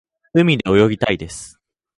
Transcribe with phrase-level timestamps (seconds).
[0.33, 1.59] 海で泳ぎたいです。